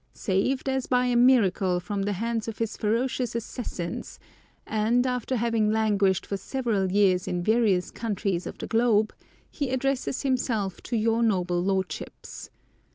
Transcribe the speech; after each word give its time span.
Saved, 0.15 0.67
as 0.67 0.87
by 0.87 1.05
a 1.05 1.15
miracle, 1.15 1.79
from 1.79 2.01
the 2.01 2.13
hands 2.13 2.47
of 2.47 2.57
his 2.57 2.75
ferocious 2.75 3.35
assassins, 3.35 4.17
and 4.65 5.05
after 5.05 5.35
having 5.35 5.71
languished 5.71 6.25
for 6.25 6.37
several 6.37 6.91
years 6.91 7.27
in 7.27 7.43
various 7.43 7.91
countries 7.91 8.47
of 8.47 8.57
the 8.57 8.65
globe, 8.65 9.13
he 9.51 9.69
addresses 9.69 10.23
himself 10.23 10.81
to 10.81 10.95
your 10.97 11.21
noble 11.21 11.61
lordships. 11.63 12.49